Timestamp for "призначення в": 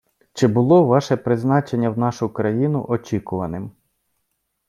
1.17-1.97